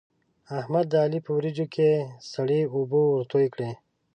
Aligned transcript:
احمد 0.59 0.85
د 0.89 0.93
علي 1.03 1.19
په 1.25 1.31
وريجو 1.37 1.65
کې 1.73 1.89
سړې 2.31 2.61
اوبه 2.75 2.99
ورتوی 3.05 3.47
کړې. 3.53 3.69